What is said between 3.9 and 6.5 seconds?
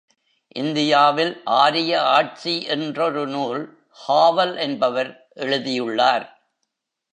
ஹாவல் என்பவர் எழுதியுள்ளார்.